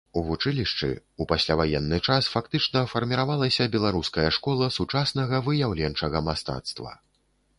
У 0.19 0.21
вучылішчы, 0.27 0.87
у 1.23 1.25
пасляваенны 1.31 1.99
час, 2.13 2.29
фактычна 2.35 2.81
фарміравалася 2.93 3.69
беларуская 3.77 4.27
школа 4.39 4.69
сучаснага 4.79 5.45
выяўленчага 5.51 6.25
мастацтва. 6.31 6.91